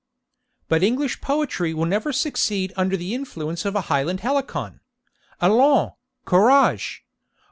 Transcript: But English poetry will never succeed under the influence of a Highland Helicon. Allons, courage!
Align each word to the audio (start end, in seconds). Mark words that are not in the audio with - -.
But 0.67 0.81
English 0.81 1.21
poetry 1.21 1.75
will 1.75 1.85
never 1.85 2.11
succeed 2.11 2.73
under 2.75 2.97
the 2.97 3.13
influence 3.13 3.65
of 3.65 3.75
a 3.75 3.81
Highland 3.81 4.21
Helicon. 4.21 4.79
Allons, 5.39 5.91
courage! 6.25 7.05